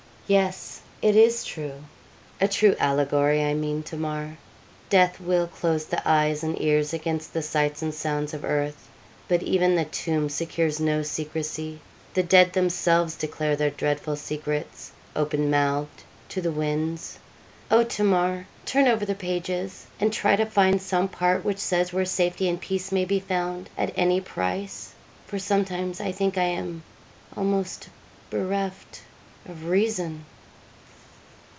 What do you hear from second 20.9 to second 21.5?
part